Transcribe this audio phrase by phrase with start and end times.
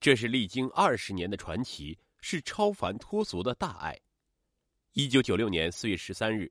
[0.00, 4.00] 这是历经二十年的传奇，是超凡脱俗的大爱。
[4.94, 6.50] 一九九六年四月十三日，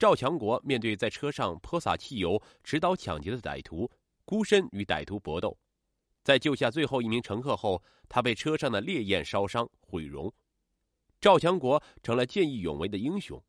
[0.00, 3.88] 赵强国面对在车上泼洒汽油、持刀抢劫的歹徒，
[4.24, 5.56] 孤身与歹徒搏斗，
[6.24, 10.32] 在救下最后一名乘客后，他被车上的烈焰烧伤毁容。
[11.20, 13.40] 赵强国成了见义勇为的英雄。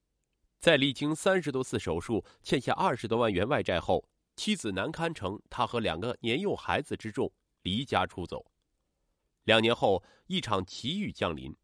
[0.59, 8.45] 在历经三十多次手术、欠下二十多万元外债后，妻子难堪成他和两个年幼孩子之重，离家出走。
[9.43, 11.55] 两年后，一场奇遇降临，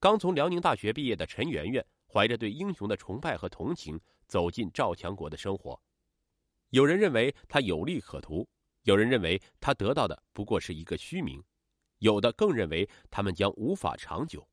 [0.00, 1.86] 刚从辽宁大学毕业的陈圆圆。
[2.08, 5.78] 怀着对英雄的崇拜和同情，走进赵强国的生活。
[6.70, 8.48] 有人认为他有利可图，
[8.84, 11.44] 有人认为他得到的不过是一个虚名，
[11.98, 14.48] 有的更认为他们将无法长久。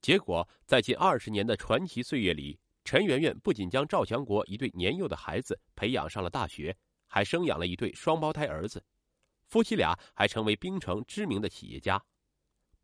[0.00, 8.84] 结果，在近二十年的传奇岁月里，陈圆圆不仅将赵强国一对年幼的孩子培养上了大学，还生养了一对双胞胎儿子，
[9.48, 12.02] 夫妻俩还成为冰城知名的企业家。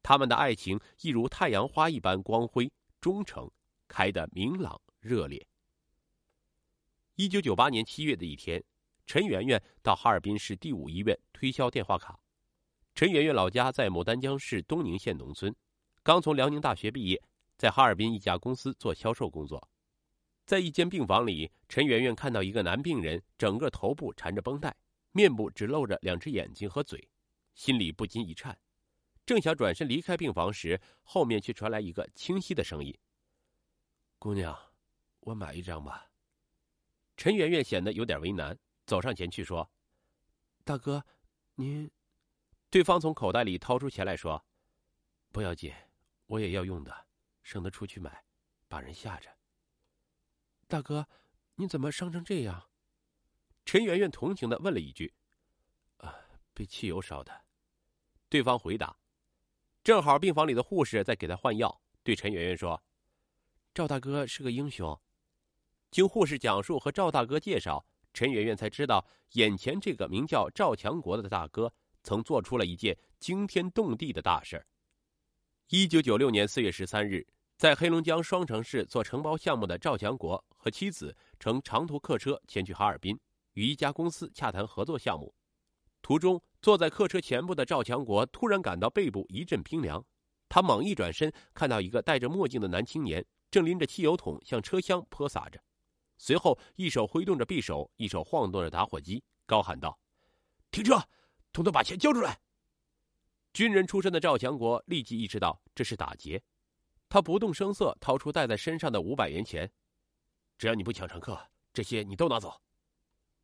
[0.02, 3.48] 他们的爱情一如太阳花一般光辉忠诚。
[3.86, 5.46] 开得明朗热烈。
[7.16, 8.64] 一九九八年七月的一天，
[9.06, 12.18] 陈圆圆到哈尔滨市第五医院推销电话卡。
[12.94, 15.54] 陈圆圆老家在牡丹江市东宁县农村，
[16.02, 17.22] 刚从辽宁大学毕业，
[17.56, 19.68] 在哈尔滨一家公司做销售工作。
[20.46, 24.74] 在一间病房里，陈圆圆看到一个男病人，整个头部缠着绷带，
[25.16, 27.08] 面部只露着两只眼睛和嘴，
[27.54, 28.58] 心里不禁一颤。
[29.24, 32.92] 正想转身离开病房时，后面却传来一个清晰的声音。
[34.18, 34.58] 姑娘，
[35.20, 36.10] 我买一张吧。
[37.16, 39.70] 陈圆圆显得有点为难，走上前去说
[40.64, 41.06] ：“大哥，
[41.54, 41.88] 您……”
[42.68, 44.44] 对方从口袋里掏出钱来说
[45.30, 45.72] ：“不要紧，
[46.26, 47.06] 我也要用的，
[47.44, 48.24] 省得出去买，
[48.66, 49.30] 把人吓着。”
[50.66, 51.08] 大哥，
[51.54, 52.68] 你怎么伤成这样？
[53.64, 55.12] 陈圆圆同情的问了一句
[55.98, 56.14] ：“啊，
[56.52, 57.44] 被汽油烧的。”
[58.28, 58.96] 对方回答
[59.82, 62.82] ：“正好病房里的护士在给他换药。”对陈圆圆说。
[63.72, 65.00] 赵大哥是个英雄。
[65.90, 71.72] 经护士讲述和赵大哥介绍，陈圆圆才知道，眼前这个名叫赵强国的大哥，
[72.02, 74.64] 曾做出了一件惊天动地的大事。
[75.68, 77.26] 一九九六年四月十三日，
[77.56, 83.18] 在黑龙江双城市做承包项目的赵强国和妻子乘长途客车前去哈尔滨，
[83.54, 85.34] 与一家公司洽谈合作项目。
[86.02, 90.04] 途中，坐在客车前部的赵强国突然感到背部一阵冰凉，
[90.48, 93.24] 他猛一转身，看到一个戴着墨镜的男青年。
[93.50, 95.62] 正拎着汽油桶向车厢泼洒着，
[96.18, 99.96] 随后一手挥动着匕首，一手晃动着打火机，高喊道
[100.72, 101.00] ：“停车，
[101.52, 102.40] 统统把钱交出来！”
[103.54, 106.42] 军人出身的赵强国立即意识到这是打劫，
[107.08, 109.70] 他不动声色掏出带在身上的五百元钱
[110.58, 111.40] ：“只要你不抢乘客，
[111.72, 112.60] 这些你都拿走。”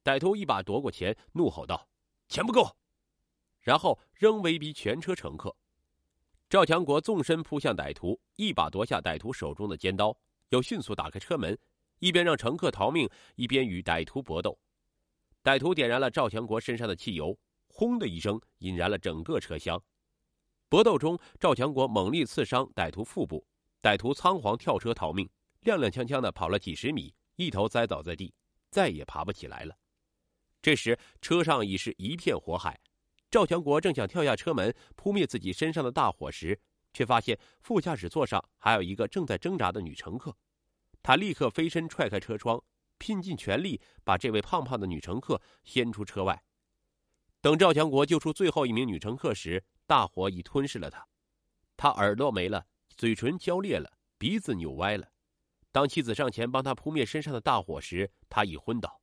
[0.02, 1.88] 歹徒一把夺过钱，怒吼道
[2.28, 2.76] ：“钱不够！”
[3.60, 5.54] 然后仍威逼全车乘客。
[6.48, 10.16] 赵强国纵身扑向歹徒，一把夺下歹徒手中的尖刀，
[10.48, 11.56] 又迅速打开车门，
[11.98, 14.58] 一边让乘客逃命，一边与歹徒搏斗。
[15.44, 17.38] 歹徒点燃了赵强国身上的汽油，
[17.68, 19.80] 轰的一声，引燃了整个车厢。
[20.68, 23.46] 搏斗中，赵强国猛力刺伤歹徒腹部，
[23.82, 25.28] 歹徒仓皇跳车逃命，
[25.62, 28.34] 踉踉跄跄的跑了几十米，一头栽倒在地，
[28.70, 29.76] 再也爬不起来了。
[30.62, 32.78] 这时，车上已是一片火海。
[33.30, 36.60] 赵强国正想跳下车门扑灭自己身上的大火时，
[36.92, 40.36] 却发现副驾驶座上还有一个正在挣扎的女乘客。
[41.02, 42.62] 他立刻飞身踹开车窗，
[42.98, 46.42] 拼尽全力把这位胖胖的女乘客掀出车外。
[47.40, 51.06] 等赵强国救出最后一名女乘客时，大火已吞噬了他。
[51.76, 52.66] 他耳朵没了，
[52.96, 55.10] 嘴唇焦裂了，鼻子扭歪了。
[55.72, 59.00] 当妻子上前帮他扑灭身上的大火时，他已昏倒。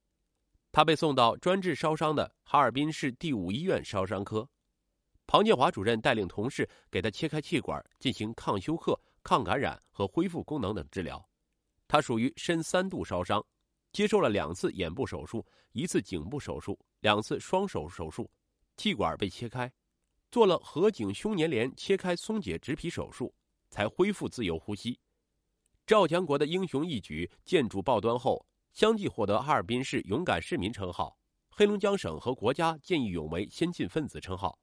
[0.77, 4.47] 他被送到专治烧伤的哈尔滨市第五医院烧伤科，
[5.25, 11.27] 庞建华主任带领同事给他切开气管，进行抗休克、抗感染和恢复功能等治疗。
[11.87, 13.43] 他属于深三度烧伤，
[13.91, 18.29] 接受了两次眼部手术、一次颈部手术、两次双手手术，
[18.75, 19.73] 气管被切开，
[20.29, 23.33] 做了合颈胸粘连切开松解植皮手术，
[23.71, 24.99] 才恢复自由呼吸。
[25.87, 28.45] 赵强国的英雄一举见诸报端后。
[28.77, 31.17] 相继获得哈尔滨市勇敢市民称号、
[31.49, 34.55] 黑龙江省和国家见义勇为先进分子称号。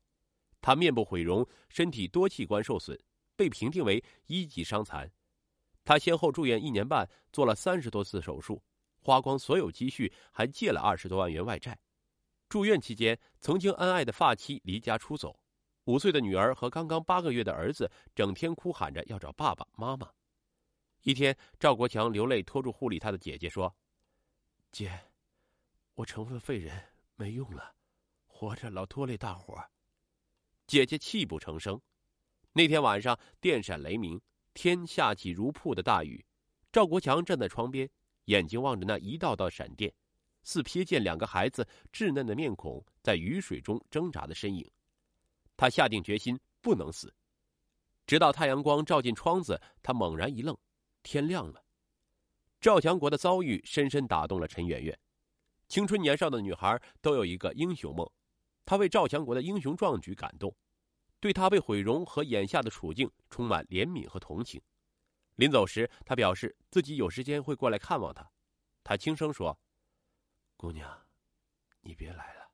[0.60, 2.96] 他面部毁容，身体多器官受损，
[3.34, 5.10] 被评定为一级伤残。
[5.84, 8.62] 他先后住院一年半，做了三十多次手术，
[9.00, 11.76] 花光所有积蓄，还借了二十多万元外债。
[12.48, 15.36] 住院期间，曾经恩爱的发妻离家出走，
[15.86, 20.08] 五岁的女儿和刚刚八个月的儿子整天哭喊着要找爸爸妈妈。
[21.02, 23.74] 一天，赵国强流泪拖住护理他的姐姐说。
[24.74, 24.90] 姐，
[25.94, 26.76] 我成分废人，
[27.14, 27.76] 没用了，
[28.26, 29.70] 活着老拖累大伙儿。
[30.66, 31.80] 姐姐泣不成声。
[32.52, 34.20] 那天晚上电闪雷鸣，
[34.52, 36.26] 天下起如瀑的大雨。
[36.72, 37.88] 赵国强站在窗边，
[38.24, 39.94] 眼睛望着那一道道闪电，
[40.42, 44.68] 似瞥见两个孩子稚嫩的面孔在雨水中挣扎的身影。
[45.56, 47.14] 他下定决心不能死，
[48.08, 50.58] 直到太阳光照进窗子，他猛然一愣，
[51.04, 51.63] 天亮了。
[52.64, 54.98] 赵强国的遭遇深深打动了陈圆圆。
[55.68, 58.10] 青春年少的女孩都有一个英雄梦，
[58.64, 60.56] 她为赵强国的英雄壮举感动，
[61.20, 64.58] 对他被毁容和眼下的处境充满怜悯和同情。
[65.34, 68.26] 临走时，他表示自己有时间会过来看望他。
[68.82, 69.60] 他轻声说
[70.56, 71.06] ：“姑娘，
[71.82, 72.48] 你别来了，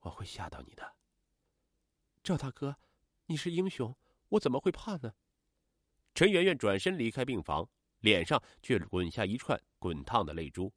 [0.00, 0.90] 我会吓到你的。”
[2.24, 2.78] 赵大哥，
[3.26, 3.94] 你是英雄，
[4.30, 5.12] 我怎么会怕呢？
[6.14, 7.68] 陈圆圆转身离开病房，
[8.04, 10.70] 脸上却滚下一串滚烫的泪珠。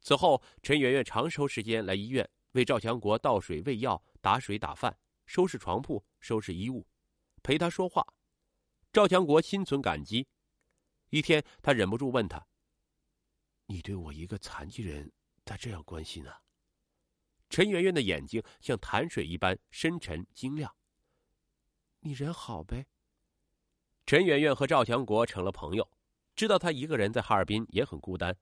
[0.00, 4.96] 此后，陈圆圆常抽时间来医院为赵强国倒水、喂药、打水、打饭、
[5.26, 6.86] 收拾床铺、收拾衣物，
[7.42, 8.06] 陪他说话。
[8.92, 10.26] 赵强国心存感激。
[11.10, 12.46] 一天，他忍不住问他
[13.66, 15.12] ：“你对我一个残疾人，
[15.44, 16.32] 咋这样关心呢？”
[17.50, 20.72] 陈圆圆的眼睛像潭水一般深沉晶亮。
[21.98, 22.86] 你人好呗。
[24.06, 25.90] 陈圆圆和赵强国成了朋友，
[26.40, 28.34] 知道他一个人在哈尔滨也很孤单。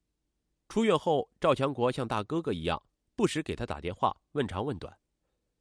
[0.68, 2.80] 出院后，赵强国像大哥哥一样，
[3.16, 4.96] 不时给他打电话问长问短。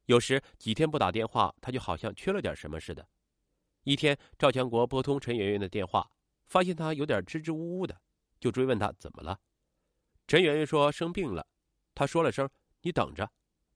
[0.06, 3.04] 有时几天不打电话，他就好像缺了点什么似的。
[3.82, 6.08] 一天，赵强国拨通陈圆圆的电话，
[6.46, 8.00] 发现他有点支支吾吾的，
[8.38, 9.40] 就追问他怎么了。
[10.28, 11.44] 陈圆圆说生病了，
[11.92, 12.48] 他说了声
[12.82, 13.28] “你等着”。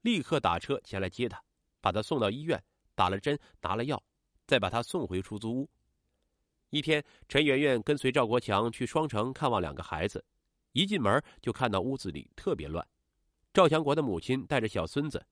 [0.02, 1.42] 立刻打车前来接他，
[1.80, 2.62] 把他送到医院，
[2.94, 4.00] 打了针，拿了药，
[4.46, 5.70] 再把他送回出租屋。
[6.72, 10.24] 一天，陈圆圆跟随赵国强去双城看望两个孩子，
[10.72, 12.86] 一进门就看到屋子里特别乱。
[13.52, 15.26] 赵强国的母亲带着小孙子，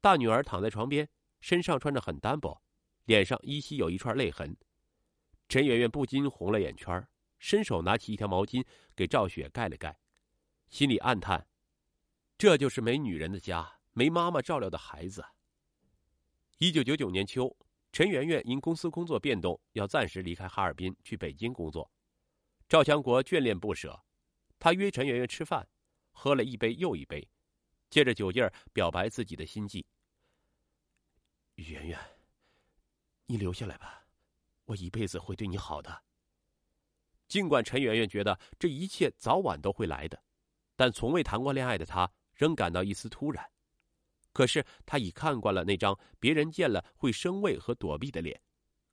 [0.00, 1.08] 大女儿躺在床边，
[1.40, 2.62] 身上穿着很单薄，
[3.06, 4.56] 脸上依稀有一串泪痕。
[5.48, 7.04] 陈圆圆不禁红了眼圈，
[7.40, 9.98] 伸手拿起一条毛巾给赵雪盖了盖，
[10.68, 11.48] 心里暗叹：
[12.38, 13.80] 这就是没女人的家。
[13.92, 15.24] 没妈妈照料的孩子。
[16.58, 17.56] 一九九九年秋，
[17.96, 21.90] 陈圆圆因公司工作变动，要暂时离开哈尔滨去北京工作。
[22.68, 23.98] 赵强国眷恋不舍，
[24.58, 25.66] 他约陈圆圆吃饭，
[26.12, 27.26] 喝了一杯又一杯，
[27.88, 29.86] 借着酒劲儿表白自己的心迹。
[31.54, 31.98] 圆圆，
[33.24, 34.04] 你留下来吧，
[34.66, 36.02] 我一辈子会对你好的。
[37.28, 40.22] 尽管陈圆圆觉得这一切早晚都会来的，
[40.76, 43.50] 但从未谈过恋爱的她仍感到一丝突然。
[44.36, 48.38] 可是他已看惯了那张别人见了会生畏和躲避的脸，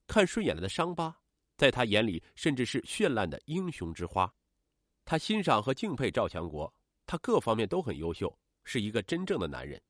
[0.08, 1.14] 看顺眼了的伤疤，
[1.58, 4.34] 在他眼里甚至是绚烂的英雄之花。
[5.04, 6.74] 他欣赏和敬佩赵强国，
[7.06, 9.82] 他各方面都很优秀，是一个真正的男人。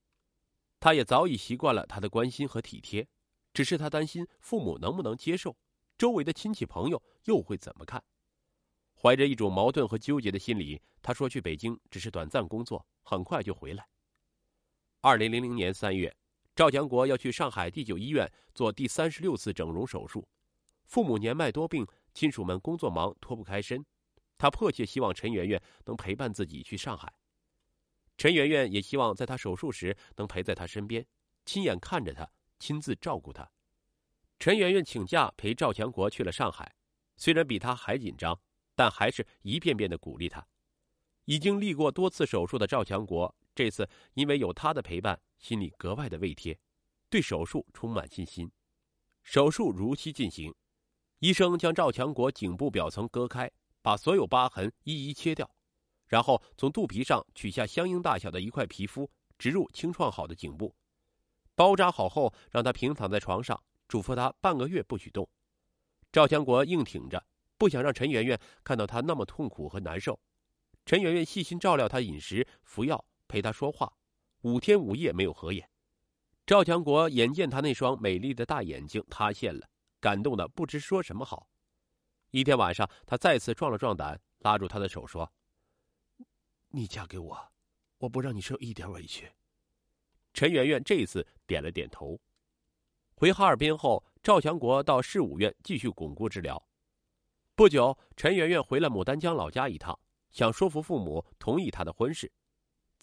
[0.80, 3.08] 他也早已习惯了他的关心和体贴，
[3.54, 5.56] 只是他担心父母能不能接受，
[6.00, 8.04] 周围的亲戚朋友又会怎么看。
[9.00, 13.88] 怀着一种矛盾和纠结的心理，他说去北京只是短暂工作，很快就回来。
[15.06, 16.16] 二零零零年三月，
[16.56, 20.26] 赵强国要去上海第九医院做第三十六次整容手术，
[20.86, 23.86] 父母年迈多病，亲属们工作忙脱不开身，
[24.38, 27.14] 他迫切希望陈圆圆能陪伴自己去上海。
[28.18, 31.06] 陈圆圆也希望在他手术时能陪在他身边，
[31.44, 32.26] 亲眼看着他，
[32.58, 33.52] 亲自照顾他。
[34.40, 36.74] 陈圆圆请假陪赵强国去了上海，
[37.18, 38.39] 虽然比他还紧张，
[38.74, 40.48] 但还是一遍遍的鼓励他。
[41.25, 43.36] 已经历过多次手术的赵强国。
[43.55, 46.60] 这次因为有他的陪伴，心里格外的慰贴，
[47.10, 48.51] 对手术充满信心。
[49.22, 50.53] 手术如期进行，
[51.19, 53.50] 医生将赵强国颈部表层割开，
[53.81, 55.50] 把所有疤痕一一切掉，
[56.07, 60.75] 然后从肚皮上取下相应大小的一块皮肤，植入清创好的颈部，
[61.55, 65.29] 包扎好后，让他平躺在床上，嘱咐他半个月不许动。
[66.12, 67.24] 赵强国硬挺着，
[67.57, 70.19] 不想让陈圆圆看到他那么痛苦和难受。
[70.86, 73.03] 陈圆圆细心照料他饮食、服药。
[73.34, 73.92] 陪他说话，
[74.42, 75.68] 五天五夜没有合眼。
[76.46, 79.68] 赵强国眼见他那双美丽的大眼睛塌陷了，
[80.00, 81.48] 感动的不知说什么好。
[82.30, 85.34] 一天晚上，他再次壮了壮胆，拉住他的手说
[86.70, 87.52] ：“你嫁给我，
[87.98, 89.28] 我不让你受一点委屈。”
[90.32, 92.22] 陈圆圆这次点了点头。
[93.16, 96.63] 回哈尔滨后，赵强国到市五院继续巩固治疗。
[97.56, 100.00] 不久，陈圆圆回了牡丹江老家一趟，
[100.30, 102.32] 想说服父母同意他的婚事。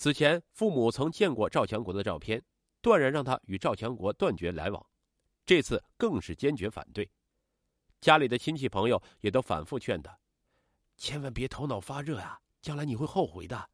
[0.00, 2.42] 此前，父母曾见过赵强国的照片，
[2.80, 4.86] 断然让他与赵强国断绝来往。
[5.44, 7.10] 这次更是坚决反对。
[8.00, 10.18] 家里的亲戚朋友也都反复劝他，
[10.96, 13.68] 千万别头脑发热啊，将来你会后悔的。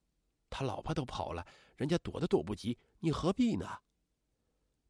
[0.51, 3.79] 他老婆都跑了，人家躲都躲不及，你何必呢？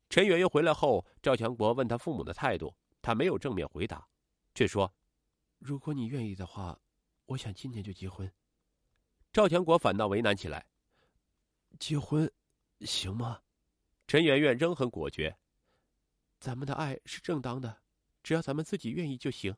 [0.09, 4.09] 陈圆圆回来后，赵强国问他父母的态度，他没有正面回答，
[4.55, 4.95] 却说
[5.61, 6.81] ：“如果你愿意的话，
[7.27, 8.33] 我想今年就结婚。”
[9.31, 10.65] 赵强国反倒为难起来
[11.79, 12.31] ：“结婚，
[12.81, 13.41] 行吗？”
[14.07, 15.37] 陈圆圆仍很果决
[16.39, 17.83] ：“咱们的爱是正当的，
[18.23, 19.57] 只要咱们自己愿意就行。”